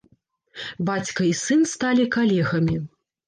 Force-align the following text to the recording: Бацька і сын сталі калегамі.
Бацька 0.87 1.27
і 1.27 1.29
сын 1.41 1.61
сталі 1.73 2.07
калегамі. 2.17 2.81